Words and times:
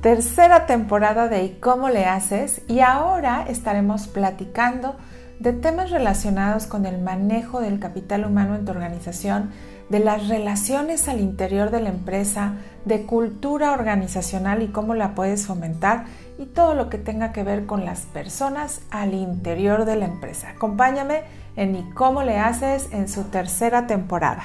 tercera 0.00 0.66
temporada 0.66 1.28
de 1.28 1.44
¿Y 1.44 1.50
cómo 1.60 1.88
le 1.88 2.06
haces? 2.06 2.62
Y 2.68 2.80
ahora 2.80 3.44
estaremos 3.48 4.06
platicando 4.06 4.96
de 5.40 5.52
temas 5.52 5.90
relacionados 5.90 6.66
con 6.66 6.86
el 6.86 7.00
manejo 7.00 7.60
del 7.60 7.78
capital 7.78 8.24
humano 8.24 8.54
en 8.56 8.64
tu 8.64 8.72
organización, 8.72 9.50
de 9.88 10.00
las 10.00 10.28
relaciones 10.28 11.08
al 11.08 11.20
interior 11.20 11.70
de 11.70 11.80
la 11.80 11.88
empresa, 11.88 12.54
de 12.84 13.02
cultura 13.02 13.72
organizacional 13.72 14.62
y 14.62 14.68
cómo 14.68 14.94
la 14.94 15.14
puedes 15.14 15.46
fomentar 15.46 16.04
y 16.38 16.46
todo 16.46 16.74
lo 16.74 16.90
que 16.90 16.98
tenga 16.98 17.32
que 17.32 17.42
ver 17.42 17.66
con 17.66 17.84
las 17.84 18.00
personas 18.02 18.82
al 18.90 19.14
interior 19.14 19.84
de 19.84 19.96
la 19.96 20.06
empresa. 20.06 20.50
Acompáñame 20.50 21.22
en 21.56 21.74
¿Y 21.74 21.90
cómo 21.90 22.22
le 22.22 22.38
haces? 22.38 22.88
en 22.92 23.08
su 23.08 23.24
tercera 23.24 23.86
temporada. 23.86 24.44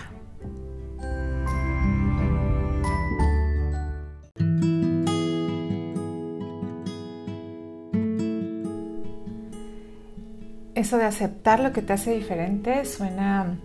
Eso 10.76 10.98
de 10.98 11.06
aceptar 11.06 11.60
lo 11.60 11.72
que 11.72 11.82
te 11.82 11.94
hace 11.94 12.14
diferente 12.16 12.86
suena 12.86 13.58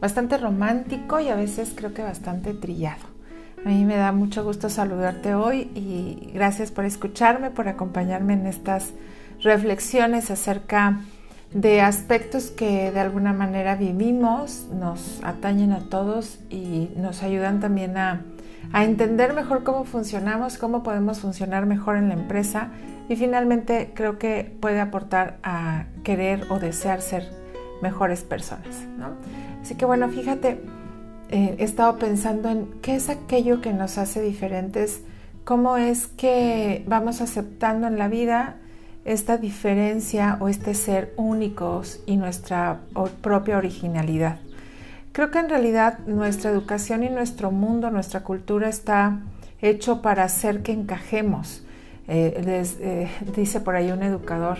bastante 0.00 0.36
romántico 0.36 1.18
y 1.20 1.28
a 1.28 1.34
veces 1.34 1.72
creo 1.74 1.94
que 1.94 2.02
bastante 2.02 2.52
trillado. 2.52 3.12
A 3.64 3.68
mí 3.68 3.84
me 3.84 3.96
da 3.96 4.12
mucho 4.12 4.44
gusto 4.44 4.68
saludarte 4.68 5.34
hoy 5.34 5.70
y 5.74 6.30
gracias 6.34 6.70
por 6.70 6.84
escucharme, 6.84 7.50
por 7.50 7.68
acompañarme 7.68 8.34
en 8.34 8.46
estas 8.46 8.90
reflexiones 9.40 10.30
acerca 10.30 11.00
de 11.54 11.80
aspectos 11.80 12.50
que 12.50 12.90
de 12.90 13.00
alguna 13.00 13.32
manera 13.32 13.76
vivimos, 13.76 14.66
nos 14.72 15.20
atañen 15.22 15.72
a 15.72 15.88
todos 15.88 16.40
y 16.50 16.90
nos 16.96 17.22
ayudan 17.22 17.60
también 17.60 17.96
a, 17.96 18.22
a 18.72 18.84
entender 18.84 19.32
mejor 19.32 19.62
cómo 19.62 19.84
funcionamos, 19.84 20.58
cómo 20.58 20.82
podemos 20.82 21.20
funcionar 21.20 21.64
mejor 21.64 21.96
en 21.96 22.08
la 22.08 22.14
empresa 22.14 22.68
y 23.08 23.16
finalmente 23.16 23.92
creo 23.94 24.18
que 24.18 24.56
puede 24.60 24.80
aportar 24.80 25.38
a 25.42 25.86
querer 26.04 26.46
o 26.50 26.58
desear 26.58 27.00
ser 27.00 27.30
mejores 27.82 28.22
personas. 28.22 28.86
¿no? 28.96 29.16
Así 29.60 29.74
que 29.74 29.84
bueno, 29.84 30.08
fíjate, 30.08 30.60
eh, 31.30 31.56
he 31.58 31.64
estado 31.64 31.98
pensando 31.98 32.48
en 32.48 32.68
qué 32.82 32.94
es 32.94 33.08
aquello 33.08 33.60
que 33.60 33.72
nos 33.72 33.98
hace 33.98 34.20
diferentes, 34.22 35.00
cómo 35.44 35.76
es 35.76 36.06
que 36.06 36.84
vamos 36.86 37.20
aceptando 37.20 37.86
en 37.86 37.98
la 37.98 38.08
vida 38.08 38.56
esta 39.04 39.36
diferencia 39.36 40.36
o 40.40 40.48
este 40.48 40.74
ser 40.74 41.12
únicos 41.16 42.00
y 42.06 42.16
nuestra 42.16 42.80
propia 43.20 43.58
originalidad. 43.58 44.38
Creo 45.12 45.30
que 45.30 45.40
en 45.40 45.48
realidad 45.48 45.98
nuestra 46.06 46.50
educación 46.50 47.02
y 47.02 47.10
nuestro 47.10 47.50
mundo, 47.50 47.90
nuestra 47.90 48.22
cultura 48.22 48.68
está 48.68 49.20
hecho 49.60 50.02
para 50.02 50.24
hacer 50.24 50.62
que 50.62 50.72
encajemos. 50.72 51.64
Eh, 52.08 52.66
eh, 52.80 53.10
dice 53.36 53.60
por 53.60 53.76
ahí 53.76 53.90
un 53.92 54.02
educador 54.02 54.58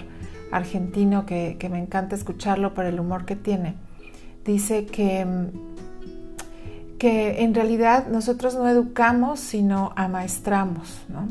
argentino 0.51 1.27
que, 1.27 1.57
que 1.59 1.69
me 1.69 1.79
encanta 1.79 2.15
escucharlo 2.15 2.75
por 2.75 2.85
el 2.85 3.01
humor 3.01 3.25
que 3.25 3.37
tiene 3.37 3.77
dice 4.45 4.87
que, 4.87 5.27
que 6.99 7.43
en 7.43 7.55
realidad 7.55 8.09
nosotros 8.09 8.55
no 8.55 8.69
educamos, 8.69 9.41
sino 9.41 9.93
amaestramos, 9.97 11.03
¿no? 11.09 11.29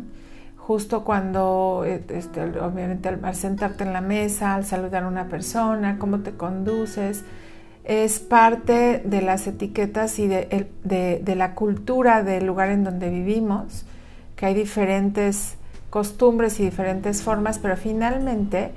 Justo 0.58 1.04
cuando, 1.04 1.84
este, 1.86 2.44
obviamente 2.60 3.10
al, 3.10 3.36
sentarte 3.36 3.84
en 3.84 3.94
la 3.94 4.02
mesa, 4.02 4.56
al 4.56 4.64
saludar 4.64 5.04
a 5.04 5.08
una 5.08 5.28
persona, 5.28 5.98
cómo 6.00 6.20
te 6.20 6.32
conduces, 6.32 7.26
es 7.84 8.20
parte 8.20 9.02
de 9.04 9.22
las 9.22 9.48
etiquetas 9.48 10.20
y 10.20 10.28
de, 10.28 10.70
de, 10.84 11.36
la 11.36 11.56
cultura 11.56 12.24
del 12.24 12.46
lugar 12.46 12.70
en 12.70 12.84
donde 12.84 13.10
vivimos, 13.10 13.86
que 14.36 14.46
hay 14.46 14.54
diferentes 14.54 15.58
costumbres 15.92 16.60
y 16.60 16.64
diferentes 16.64 17.22
formas, 17.22 17.60
pero 17.60 17.78
finalmente 17.78 18.72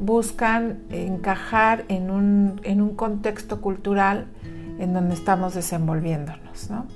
buscan 0.00 0.82
encajar 0.90 1.84
en 1.88 2.10
un, 2.10 2.60
en 2.64 2.80
un 2.80 2.96
contexto 2.96 3.60
cultural 3.60 4.26
en 4.80 4.92
donde 4.92 5.14
estamos 5.14 5.54
desenvolviéndonos. 5.54 6.70
¿no? 6.70 6.86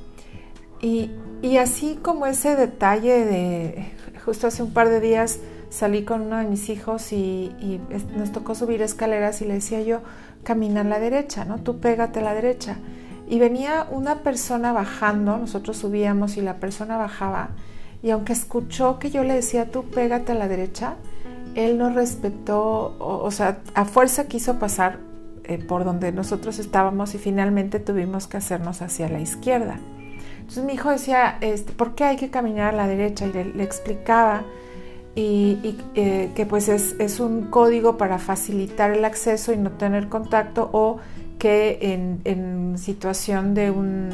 Y, 0.81 1.13
y, 1.43 1.59
así 1.59 1.99
como 2.03 2.27
ese 2.27 2.57
detalle 2.57 3.25
de, 3.25 3.93
justo 4.25 4.49
hace 4.49 4.63
un 4.63 4.73
par 4.73 4.89
de 4.89 5.01
días 5.01 5.39
salí 5.71 6.03
con 6.05 6.23
uno 6.23 6.39
de 6.39 6.45
mis 6.45 6.71
hijos 6.71 7.13
y, 7.13 7.53
y, 7.61 7.81
nos 8.17 8.33
tocó 8.33 8.55
subir 8.55 8.81
escaleras 8.81 9.43
y 9.43 9.45
le 9.45 9.55
decía 9.55 9.83
yo, 9.83 10.01
camina 10.45 10.81
a 10.81 10.85
la 10.85 10.99
derecha, 10.99 11.45
¿no? 11.45 11.59
Tú 11.59 11.79
pégate 11.79 12.21
a 12.21 12.23
la 12.23 12.35
derecha. 12.35 12.79
Y 13.29 13.39
venía 13.39 13.87
una 13.91 14.21
persona 14.23 14.73
bajando, 14.73 15.37
nosotros 15.37 15.77
subíamos 15.77 16.39
y 16.39 16.41
la 16.41 16.57
persona 16.57 16.97
bajaba, 16.97 17.51
y 18.03 18.11
aunque 18.11 18.33
escuchó 18.33 18.99
que 18.99 19.11
yo 19.11 19.25
le 19.25 19.35
decía, 19.35 19.71
tú 19.71 19.85
pégate 19.85 20.33
a 20.33 20.35
la 20.35 20.49
derecha, 20.49 20.95
él 21.55 21.79
no 21.79 21.91
respetó, 21.91 22.97
o, 23.01 23.31
sea, 23.31 23.59
a 23.75 23.85
fuerza 23.85 24.29
quiso 24.29 24.59
pasar 24.59 24.99
eh, 25.45 25.59
por 25.59 25.85
donde 25.85 26.13
nosotros 26.13 26.59
estábamos 26.59 27.15
y 27.15 27.19
finalmente 27.19 27.81
tuvimos 27.81 28.29
que 28.29 28.37
hacernos 28.37 28.83
hacia 28.83 29.09
la 29.09 29.21
izquierda. 29.21 29.81
Entonces 30.39 30.65
mi 30.65 30.75
hijo 30.75 30.91
decía, 30.91 31.39
este, 31.41 31.73
¿por 31.73 31.95
qué 31.95 32.05
hay 32.05 32.17
que 32.17 32.31
caminar 32.31 32.75
a 32.75 32.77
la 32.77 32.87
derecha? 32.87 33.27
Y 33.27 33.33
le, 33.33 33.63
explicaba 33.65 34.43
y, 35.15 35.77
eh, 35.95 36.31
que 36.37 36.47
pues 36.47 36.69
es, 36.69 37.19
un 37.19 37.47
código 37.47 37.97
para 37.97 38.19
facilitar 38.19 38.93
el 38.93 39.05
acceso 39.05 39.53
y 39.53 39.57
no 39.57 39.73
tener 39.73 40.09
contacto 40.09 40.71
o 40.73 40.99
que 41.39 41.79
en, 41.83 42.21
en 42.25 42.79
situación 42.79 43.55
de 43.55 43.71
un 43.71 44.11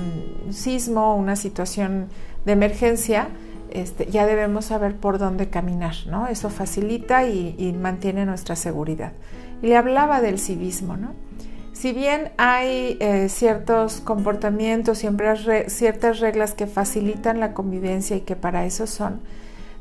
sismo, 0.51 1.15
una 1.15 1.37
situación 1.37 2.09
de 2.47 2.53
emergencia, 2.53 3.29
este, 3.75 4.07
ya 4.07 4.25
debemos 4.25 4.67
saber 4.67 4.97
por 4.97 5.19
dónde 5.19 5.49
caminar, 5.49 5.95
¿no? 6.07 6.29
Eso 6.29 6.49
facilita 6.49 7.27
y, 7.27 7.77
mantiene 7.79 8.25
nuestra 8.25 8.57
seguridad. 8.57 9.13
Y 9.63 9.67
le 9.67 9.77
hablaba 9.77 10.21
del 10.21 10.39
civismo, 10.39 10.97
¿no? 10.97 11.13
Si 11.73 11.93
bien 11.93 12.31
hay 12.37 12.97
eh, 13.01 13.29
ciertos 13.29 14.01
comportamientos, 14.01 14.99
siempre 14.99 15.69
ciertas 15.69 16.21
reglas 16.21 16.55
que 16.55 16.69
facilitan 16.69 17.41
la 17.41 17.53
convivencia 17.53 18.17
y 18.17 18.21
que 18.21 18.37
para 18.37 18.65
eso 18.65 18.87
son, 18.87 19.21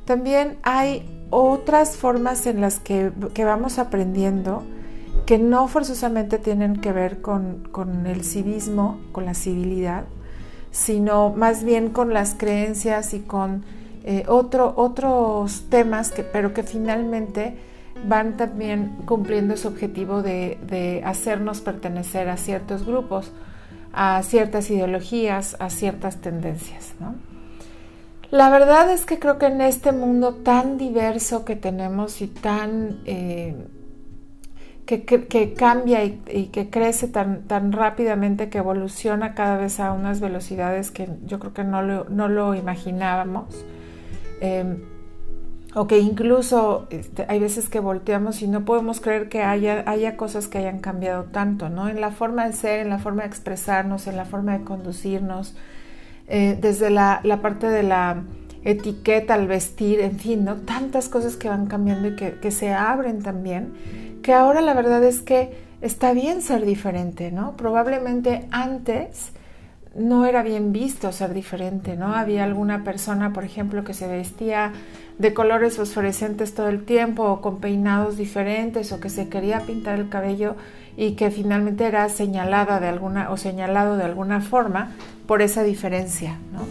también 0.06 0.58
hay 0.64 1.08
otras 1.30 1.96
formas 1.96 2.48
en 2.48 2.62
las 2.62 2.80
que, 2.80 3.12
vamos 3.38 3.78
aprendiendo 3.78 4.64
que 5.28 5.38
no 5.38 5.68
forzosamente 5.68 6.40
tienen 6.40 6.78
que 6.78 6.92
ver 6.92 7.22
con, 7.22 7.68
con 7.72 8.08
el 8.08 8.24
civismo, 8.24 9.00
con 9.12 9.26
la 9.26 9.36
civilidad, 9.36 10.06
sino 10.72 11.30
más 11.30 11.64
bien 11.64 11.90
con 11.90 12.12
las 12.14 12.34
creencias 12.34 13.14
y 13.14 13.20
con 13.20 13.64
eh, 14.04 14.26
otros 14.28 15.66
temas, 15.70 16.12
que, 16.12 16.24
pero 16.24 16.54
que 16.54 16.64
finalmente 16.64 17.58
van 18.06 18.38
también 18.38 18.98
cumpliendo 19.06 19.54
ese 19.54 19.68
objetivo 19.68 20.22
de, 20.22 21.02
hacernos 21.06 21.62
pertenecer 21.62 22.30
a 22.30 22.38
ciertos 22.38 22.86
grupos, 22.86 23.32
a 23.94 24.22
ciertas 24.24 24.70
ideologías, 24.70 25.56
a 25.60 25.70
ciertas 25.70 26.18
tendencias. 26.18 26.94
La 28.30 28.50
verdad 28.50 28.92
es 28.92 29.06
que 29.06 29.20
creo 29.20 29.38
que 29.38 29.46
en 29.46 29.62
este 29.62 29.92
mundo 29.92 30.34
tan 30.34 30.78
diverso 30.78 31.46
que 31.46 31.56
tenemos 31.56 32.22
y 32.22 32.28
tan 32.28 33.02
eh, 33.06 33.56
que, 34.86 35.54
cambia 35.54 36.04
y, 36.04 36.50
que 36.52 36.70
crece 36.70 37.08
tan, 37.08 37.44
tan 37.44 37.72
rápidamente, 37.72 38.50
que 38.50 38.58
evoluciona 38.58 39.34
cada 39.34 39.58
vez 39.58 39.80
a 39.80 39.94
unas 39.94 40.20
velocidades 40.20 40.92
que 40.92 41.08
yo 41.26 41.40
creo 41.40 41.54
que 41.54 41.64
no 41.64 41.82
no 41.84 42.28
lo 42.28 42.56
imaginábamos, 42.56 43.64
Em, 44.44 44.82
o 45.74 45.88
que 45.88 46.00
incluso 46.00 46.86
este, 46.90 47.26
hay 47.30 47.40
veces 47.40 47.70
que 47.70 47.80
volteamos 47.80 48.42
y 48.42 48.48
no 48.50 48.66
podemos 48.66 49.00
creer 49.00 49.30
que 49.30 49.42
haya, 49.42 49.86
haya 49.88 50.18
cosas 50.18 50.50
que 50.50 50.58
hayan 50.58 50.80
cambiado 50.80 51.24
tanto, 51.24 51.70
¿no? 51.70 51.88
En 51.88 52.02
la 52.02 52.12
forma 52.12 52.46
de 52.46 52.52
ser, 52.52 52.82
en 52.82 52.90
la 52.90 53.00
forma 53.00 53.24
de 53.24 53.30
expresarnos, 53.30 54.06
en 54.06 54.18
la 54.18 54.26
forma 54.26 54.58
de 54.58 54.66
conducirnos, 54.66 55.56
eh, 56.28 56.58
desde 56.60 56.90
la, 56.90 57.22
parte 57.42 57.68
de 57.68 57.84
la 57.84 58.24
etiqueta 58.66 59.34
al 59.36 59.48
vestir, 59.48 60.02
en 60.02 60.20
fin, 60.20 60.44
¿no? 60.44 60.58
Tantas 60.58 61.08
cosas 61.08 61.38
que 61.38 61.48
van 61.48 61.66
cambiando 61.68 62.10
y 62.10 62.16
que, 62.18 62.34
que 62.34 62.52
se 62.52 62.74
abren 62.74 63.24
también, 63.24 64.20
que 64.22 64.34
ahora 64.34 64.60
la 64.60 64.74
verdad 64.74 65.02
es 65.06 65.22
que 65.22 65.52
está 65.80 66.12
bien 66.12 66.42
ser 66.42 66.66
diferente, 66.66 67.32
¿no? 67.32 67.56
Probablemente 67.56 68.46
antes 68.52 69.32
no 69.96 70.26
era 70.26 70.42
bien 70.42 70.74
visto 70.74 71.12
ser 71.12 71.34
diferente, 71.34 71.96
¿no? 71.96 72.16
Había 72.16 72.44
alguna 72.44 72.84
persona, 72.84 73.32
por 73.32 73.44
ejemplo, 73.44 73.84
que 73.84 73.94
se 73.94 74.08
vestía 74.08 74.74
de 75.20 75.34
colores 75.34 75.78
fosforescentes 75.78 76.56
todo 76.56 76.68
el 76.68 76.84
tiempo 76.84 77.24
o 77.26 77.42
con 77.42 77.60
peinados 77.60 78.18
diferentes 78.18 78.92
o 78.92 79.00
que 79.00 79.10
se 79.10 79.30
quería 79.30 79.60
pintar 79.60 80.00
el 80.00 80.10
cabello 80.10 80.56
y 80.98 81.12
que 81.12 81.30
finalmente 81.30 81.86
era 81.86 82.10
señalada 82.10 82.80
de 82.80 82.88
alguna 82.88 83.30
o 83.30 83.38
señalado 83.38 83.96
de 83.96 84.04
alguna 84.04 84.42
forma 84.42 84.92
por 85.28 85.42
esa 85.44 85.64
diferencia, 85.64 86.38
¿no? 86.52 86.62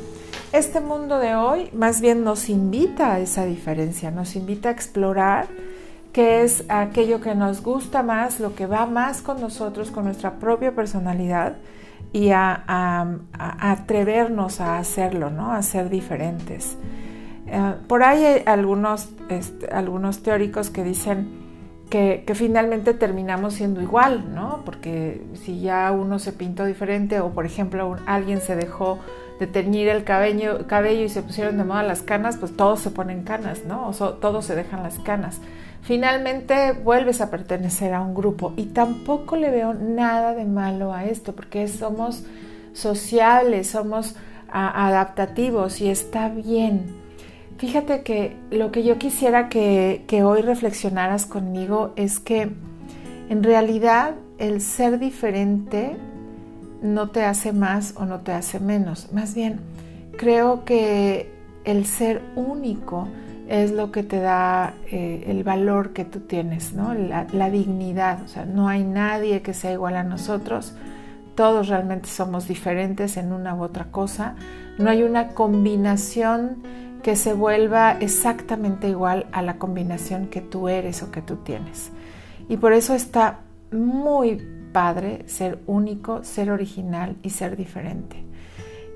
Este 0.52 0.80
mundo 0.80 1.18
de 1.18 1.34
hoy 1.34 1.70
más 1.72 2.00
bien 2.00 2.24
nos 2.24 2.48
invita 2.48 3.14
a 3.14 3.20
esa 3.20 3.46
diferencia, 3.46 4.10
nos 4.10 4.36
invita 4.36 4.68
a 4.68 4.72
explorar 4.72 5.46
qué 6.12 6.42
es 6.42 6.64
aquello 6.68 7.20
que 7.20 7.34
nos 7.34 7.62
gusta 7.62 8.02
más, 8.02 8.38
lo 8.38 8.54
que 8.54 8.66
va 8.66 8.84
más 8.84 9.22
con 9.22 9.40
nosotros, 9.40 9.90
con 9.90 10.04
nuestra 10.04 10.32
propia 10.32 10.74
personalidad 10.74 11.54
y 12.12 12.30
a, 12.30 13.18
atrevernos 13.38 14.60
a 14.60 14.78
hacerlo, 14.78 15.30
¿no? 15.30 15.52
a 15.52 15.62
ser 15.62 15.88
diferentes. 15.88 16.76
Eh, 17.46 17.74
por 17.88 18.02
ahí 18.02 18.24
hay 18.24 18.42
algunos, 18.46 19.10
este, 19.28 19.66
algunos 19.66 20.22
teóricos 20.22 20.70
que 20.70 20.84
dicen 20.84 21.42
que, 21.92 22.24
finalmente 22.34 22.94
terminamos 22.94 23.54
siendo 23.54 23.82
igual, 23.82 24.34
¿no? 24.34 24.62
Porque 24.64 25.22
si 25.34 25.60
ya 25.60 25.92
uno 25.92 26.18
se 26.18 26.32
pintó 26.32 26.64
diferente 26.64 27.20
o 27.20 27.30
por 27.30 27.44
ejemplo 27.44 27.96
alguien 28.06 28.40
se 28.40 28.56
dejó 28.56 28.98
de 29.42 29.48
teñir 29.48 29.88
el 29.88 30.04
cabello, 30.04 30.60
y 31.04 31.08
se 31.08 31.22
pusieron 31.22 31.58
de 31.58 31.64
moda 31.64 31.82
las 31.82 32.02
canas, 32.02 32.36
pues 32.36 32.56
todos 32.56 32.78
se 32.78 32.90
ponen 32.90 33.24
canas, 33.24 33.64
¿no? 33.66 33.90
Todos 33.90 34.44
se 34.44 34.54
dejan 34.54 34.84
las 34.84 35.00
canas. 35.00 35.40
Finalmente 35.82 36.72
vuelves 36.72 37.20
a 37.20 37.28
pertenecer 37.28 37.92
a 37.92 38.02
un 38.02 38.14
grupo 38.14 38.52
y 38.56 38.66
tampoco 38.66 39.34
le 39.34 39.50
veo 39.50 39.74
nada 39.74 40.32
de 40.32 40.44
malo 40.44 40.92
a 40.92 41.06
esto 41.06 41.34
porque 41.34 41.66
somos 41.66 42.22
sociables, 42.72 43.70
somos 43.70 44.14
adaptativos 44.48 45.80
y 45.80 45.88
está 45.88 46.28
bien. 46.28 47.02
Fíjate 47.58 48.02
que 48.02 48.36
lo 48.52 48.70
que 48.70 48.84
yo 48.84 48.98
quisiera 48.98 49.48
que, 49.48 50.04
hoy 50.24 50.42
reflexionaras 50.42 51.26
conmigo 51.26 51.92
es 51.96 52.20
que 52.20 52.52
en 53.28 53.42
realidad 53.42 54.14
el 54.38 54.60
ser 54.60 55.00
diferente 55.00 55.96
no 56.82 57.10
te 57.10 57.24
hace 57.24 57.52
más 57.52 57.94
o 57.96 58.04
no 58.04 58.20
te 58.20 58.32
hace 58.32 58.60
menos. 58.60 59.12
Más 59.12 59.34
bien, 59.34 59.60
creo 60.16 60.64
que 60.64 61.32
el 61.64 61.86
ser 61.86 62.22
único 62.34 63.08
es 63.48 63.72
lo 63.72 63.92
que 63.92 64.02
te 64.02 64.20
da 64.20 64.74
eh, 64.90 65.24
el 65.26 65.44
valor 65.44 65.92
que 65.92 66.04
tú 66.04 66.20
tienes, 66.20 66.72
¿no? 66.72 66.94
La, 66.94 67.26
la, 67.32 67.50
dignidad. 67.50 68.22
O 68.22 68.28
sea, 68.28 68.44
no 68.44 68.68
hay 68.68 68.84
nadie 68.84 69.42
que 69.42 69.54
sea 69.54 69.72
igual 69.72 69.96
a 69.96 70.04
nosotros. 70.04 70.74
Todos 71.34 71.68
realmente 71.68 72.08
somos 72.08 72.48
diferentes 72.48 73.16
en 73.16 73.32
una 73.32 73.54
u 73.54 73.62
otra 73.62 73.86
cosa. 73.90 74.34
No 74.78 74.90
hay 74.90 75.02
una 75.02 75.28
combinación 75.28 76.62
que 77.02 77.16
se 77.16 77.34
vuelva 77.34 77.92
exactamente 78.00 78.88
igual 78.88 79.26
a 79.32 79.42
la 79.42 79.58
combinación 79.58 80.28
que 80.28 80.40
tú 80.40 80.68
eres 80.68 81.02
o 81.02 81.10
que 81.10 81.20
tú 81.20 81.36
tienes. 81.36 81.90
Y 82.48 82.56
por 82.56 82.72
eso 82.72 82.94
está 82.94 83.40
muy 83.72 84.40
padre 84.72 85.24
ser 85.26 85.60
único, 85.66 86.24
ser 86.24 86.50
original 86.50 87.16
y 87.22 87.30
ser 87.30 87.56
diferente. 87.56 88.24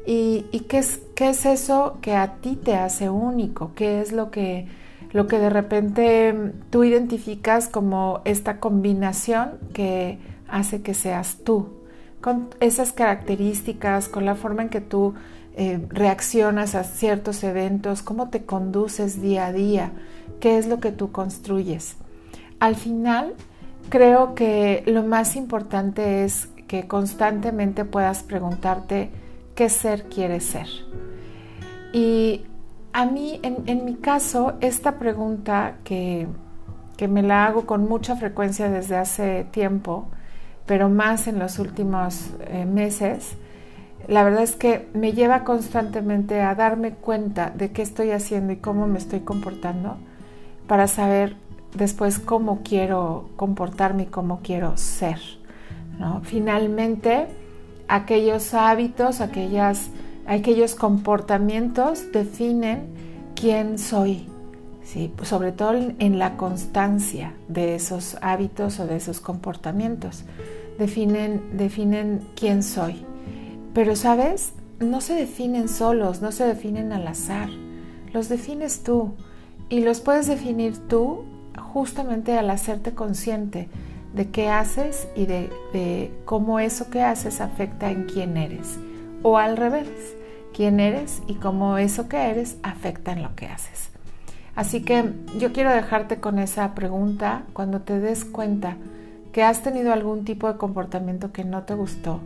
¿Y, 0.08 0.42
qué, 0.68 0.78
es, 0.78 1.00
qué, 1.16 1.30
es, 1.30 1.44
eso 1.46 1.98
que 2.00 2.14
a 2.14 2.36
ti 2.36 2.54
te 2.54 2.76
hace 2.76 3.10
único? 3.10 3.72
¿Qué 3.74 4.00
es 4.00 4.12
lo 4.12 4.30
que, 4.30 4.68
lo 5.12 5.26
que 5.26 5.40
de 5.40 5.50
repente 5.50 6.52
tú 6.70 6.84
identificas 6.84 7.68
como 7.68 8.20
esta 8.24 8.60
combinación 8.60 9.58
que 9.72 10.18
hace 10.46 10.82
que 10.82 10.94
seas 10.94 11.38
tú? 11.42 11.70
Con 12.20 12.50
esas 12.60 12.92
características, 12.92 14.08
con 14.08 14.24
la 14.24 14.36
forma 14.36 14.62
en 14.62 14.68
que 14.68 14.80
tú 14.80 15.14
eh, 15.56 15.84
reaccionas 15.88 16.76
a 16.76 16.84
ciertos 16.84 17.42
eventos, 17.42 18.02
cómo 18.02 18.28
te 18.28 18.44
conduces 18.44 19.20
día 19.20 19.46
a 19.46 19.52
día, 19.52 19.90
qué 20.38 20.56
es 20.56 20.68
lo 20.68 20.78
que 20.78 20.92
tú 20.92 21.10
construyes. 21.10 21.96
Al 22.60 22.76
final, 22.76 23.34
creo 23.88 24.34
que 24.34 24.82
lo 24.86 25.02
más 25.02 25.36
importante 25.36 26.24
es 26.24 26.48
que 26.66 26.86
constantemente 26.86 27.84
puedas 27.84 28.22
preguntarte 28.22 29.10
qué 29.54 29.68
ser 29.68 30.04
quieres 30.04 30.44
ser. 30.44 30.68
Y 31.92 32.44
a 32.92 33.06
mí, 33.06 33.40
en, 33.42 33.84
mi 33.84 33.94
caso, 33.94 34.54
esta 34.60 34.98
pregunta 34.98 35.76
que, 35.84 36.26
me 37.08 37.22
la 37.22 37.46
hago 37.46 37.66
con 37.66 37.88
mucha 37.88 38.16
frecuencia 38.16 38.70
desde 38.70 38.96
hace 38.96 39.44
tiempo, 39.50 40.08
pero 40.64 40.88
más 40.88 41.28
en 41.28 41.38
los 41.38 41.58
últimos 41.58 42.30
eh, 42.48 42.64
meses, 42.64 43.36
la 44.08 44.24
verdad 44.24 44.42
es 44.42 44.56
que 44.56 44.88
me 44.94 45.12
lleva 45.12 45.44
constantemente 45.44 46.40
a 46.40 46.54
darme 46.54 46.92
cuenta 46.92 47.50
de 47.50 47.70
qué 47.72 47.82
estoy 47.82 48.12
haciendo 48.12 48.52
y 48.52 48.56
cómo 48.56 48.86
me 48.86 48.98
estoy 48.98 49.20
comportando 49.20 49.98
para 50.66 50.88
saber 50.88 51.36
después 51.76 52.18
cómo 52.18 52.60
quiero 52.62 53.30
comportarme 53.36 54.04
y 54.04 54.06
cómo 54.06 54.40
quiero 54.42 54.76
ser. 54.76 55.18
Finalmente, 56.22 57.26
aquellos 57.88 58.54
hábitos, 58.54 59.20
aquellas, 59.20 59.90
aquellos 60.26 60.74
comportamientos 60.74 62.12
definen 62.12 62.86
quién 63.34 63.78
soy, 63.78 64.26
¿sí? 64.84 65.12
sobre 65.22 65.52
todo 65.52 65.72
en 65.98 66.18
la 66.18 66.36
constancia 66.36 67.34
de 67.48 67.74
esos 67.76 68.16
hábitos 68.20 68.78
o 68.80 68.86
de 68.86 68.96
esos 68.96 69.20
comportamientos. 69.20 70.24
Definen, 70.78 71.56
definen 71.56 72.26
quién 72.34 72.62
soy. 72.62 73.04
Pero, 73.72 73.96
¿sabes? 73.96 74.52
No 74.78 75.00
se 75.00 75.14
definen 75.14 75.68
solos, 75.68 76.20
no 76.20 76.32
se 76.32 76.44
definen 76.44 76.92
al 76.92 77.06
azar. 77.06 77.48
Los 78.12 78.28
defines 78.28 78.82
tú. 78.82 79.14
Y 79.68 79.80
los 79.80 80.00
puedes 80.00 80.26
definir 80.26 80.76
tú 80.88 81.24
justamente 81.58 82.36
al 82.38 82.50
hacerte 82.50 82.92
consciente 82.92 83.68
de 84.14 84.30
qué 84.30 84.48
haces 84.48 85.08
y 85.14 85.26
de, 85.26 86.10
cómo 86.24 86.58
eso 86.58 86.90
que 86.90 87.02
haces 87.02 87.40
afecta 87.40 87.90
en 87.90 88.04
quién 88.04 88.36
eres. 88.36 88.78
O 89.22 89.38
al 89.38 89.56
revés, 89.56 89.88
quién 90.54 90.80
eres 90.80 91.22
y 91.26 91.34
cómo 91.34 91.78
eso 91.78 92.08
que 92.08 92.30
eres 92.30 92.56
afecta 92.62 93.12
en 93.12 93.22
lo 93.22 93.34
que 93.36 93.46
haces. 93.46 93.90
Así 94.54 94.82
que 94.82 95.12
yo 95.38 95.52
quiero 95.52 95.70
dejarte 95.70 96.18
con 96.18 96.38
esa 96.38 96.74
pregunta 96.74 97.42
cuando 97.52 97.82
te 97.82 98.00
des 98.00 98.24
cuenta 98.24 98.76
que 99.32 99.42
has 99.42 99.62
tenido 99.62 99.92
algún 99.92 100.24
tipo 100.24 100.50
de 100.50 100.56
comportamiento 100.56 101.30
que 101.30 101.44
no 101.44 101.64
te 101.64 101.74
gustó, 101.74 102.20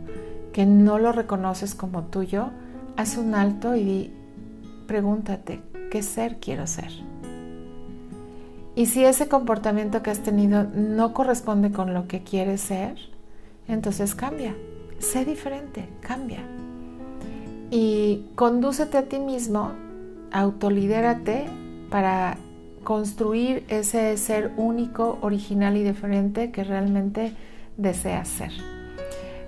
que 0.53 0.65
no 0.65 0.97
lo 0.97 1.11
reconoces 1.11 1.75
como 1.75 2.03
tuyo, 2.03 2.51
haz 2.95 3.17
un 3.17 3.35
alto 3.35 3.75
y 3.75 4.13
pregúntate, 4.87 5.61
¿qué 5.91 6.03
ser 6.03 6.37
quiero 6.37 6.67
ser? 6.67 6.91
Y 8.81 8.87
si 8.87 9.05
ese 9.05 9.27
comportamiento 9.27 10.01
que 10.01 10.09
has 10.09 10.23
tenido 10.23 10.63
no 10.63 11.13
corresponde 11.13 11.71
con 11.71 11.93
lo 11.93 12.07
que 12.07 12.23
quieres 12.23 12.61
ser, 12.61 12.95
entonces 13.67 14.15
cambia, 14.15 14.55
sé 14.97 15.23
diferente, 15.23 15.87
cambia. 15.99 16.39
Y 17.69 18.31
condúcete 18.33 18.97
a 18.97 19.03
ti 19.03 19.19
mismo, 19.19 19.73
autolidérate 20.31 21.45
para 21.91 22.37
construir 22.83 23.65
ese 23.67 24.17
ser 24.17 24.51
único, 24.57 25.19
original 25.21 25.77
y 25.77 25.83
diferente 25.83 26.49
que 26.49 26.63
realmente 26.63 27.33
deseas 27.77 28.29
ser. 28.29 28.51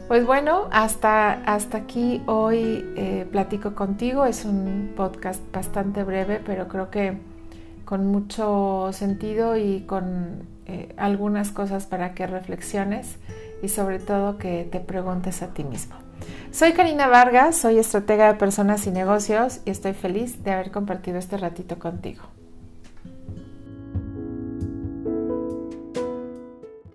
Pues 0.07 0.27
bueno, 0.27 0.67
hasta, 0.69 1.41
hasta 1.45 1.79
aquí 1.79 2.21
hoy 2.27 2.85
eh, 2.95 3.27
platico 3.31 3.73
contigo. 3.73 4.25
Es 4.25 4.45
un 4.45 4.93
podcast 4.95 5.41
bastante 5.51 6.03
breve, 6.03 6.39
pero 6.45 6.67
creo 6.67 6.91
que 6.91 7.32
con 7.93 8.07
mucho 8.07 8.89
sentido 8.91 9.55
y 9.55 9.81
con 9.81 10.47
eh, 10.65 10.95
algunas 10.97 11.51
cosas 11.51 11.85
para 11.85 12.15
que 12.15 12.25
reflexiones 12.25 13.17
y 13.61 13.69
sobre 13.69 13.99
todo 13.99 14.39
que 14.39 14.67
te 14.71 14.79
preguntes 14.79 15.43
a 15.43 15.53
ti 15.53 15.63
mismo. 15.63 15.93
Soy 16.49 16.73
Karina 16.73 17.05
Vargas, 17.05 17.55
soy 17.55 17.77
estratega 17.77 18.33
de 18.33 18.39
personas 18.39 18.87
y 18.87 18.89
negocios 18.89 19.59
y 19.65 19.69
estoy 19.69 19.93
feliz 19.93 20.43
de 20.43 20.53
haber 20.53 20.71
compartido 20.71 21.19
este 21.19 21.37
ratito 21.37 21.77
contigo. 21.77 22.23